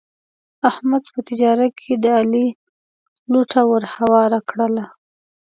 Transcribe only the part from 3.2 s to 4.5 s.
لوټه ور هواره